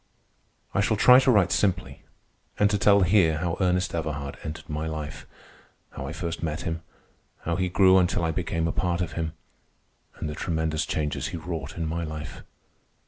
I 0.73 0.81
shall 0.81 0.97
try 0.97 1.19
to 1.19 1.29
write 1.29 1.51
simply 1.51 2.01
and 2.57 2.71
to 2.71 2.79
tell 2.79 3.01
here 3.01 3.37
how 3.37 3.55
Ernest 3.59 3.93
Everhard 3.93 4.35
entered 4.41 4.67
my 4.67 4.87
life—how 4.87 6.07
I 6.07 6.11
first 6.11 6.41
met 6.41 6.61
him, 6.61 6.81
how 7.41 7.55
he 7.55 7.69
grew 7.69 7.99
until 7.99 8.23
I 8.23 8.31
became 8.31 8.67
a 8.67 8.71
part 8.71 9.01
of 9.01 9.11
him, 9.11 9.33
and 10.15 10.27
the 10.27 10.33
tremendous 10.33 10.87
changes 10.87 11.27
he 11.27 11.37
wrought 11.37 11.77
in 11.77 11.85
my 11.85 12.03
life. 12.03 12.41